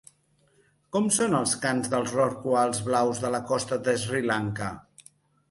Com 0.95 1.09
són 1.17 1.35
els 1.39 1.53
cants 1.65 1.89
dels 1.95 2.15
rorquals 2.15 2.81
blaus 2.89 3.23
de 3.27 3.33
la 3.37 3.43
costa 3.53 3.79
de 3.91 3.97
Sri 4.07 4.25
Lanka? 4.35 4.73